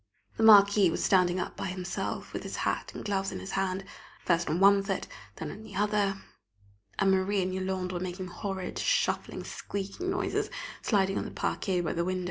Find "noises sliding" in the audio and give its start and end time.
10.09-11.19